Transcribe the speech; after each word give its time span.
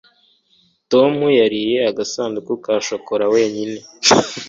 tom 0.91 1.13
yariye 1.39 1.77
agasanduku 1.91 2.51
ka 2.63 2.73
shokora 2.85 3.25
wenyine 3.33 3.79